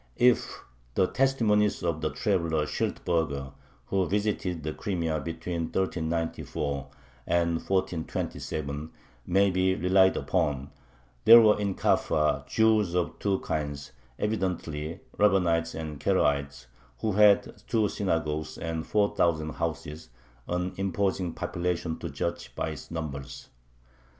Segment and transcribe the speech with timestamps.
[0.17, 0.63] If
[0.95, 3.51] the testimony of the traveler Schiltberger,
[3.85, 6.87] who visited the Crimea between 1394
[7.27, 8.89] and 1427,
[9.27, 10.71] may be relied upon,
[11.25, 16.65] there were in Kaffa Jews "of two kinds," evidently Rabbanites and Karaites,
[17.01, 20.09] who had two synagogues and four thousand houses,
[20.47, 23.49] an imposing population to judge by its numbers.